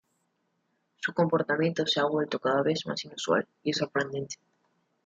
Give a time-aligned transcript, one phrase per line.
[0.97, 4.37] Su comportamiento se ha vuelto cada vez más inusual y sorprendente.